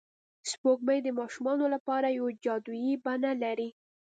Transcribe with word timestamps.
سپوږمۍ 0.49 0.99
د 1.03 1.07
ماشومانو 1.19 1.65
لپاره 1.75 2.07
یوه 2.17 2.31
جادويي 2.43 2.93
بڼه 3.05 3.31
لري 3.43 3.69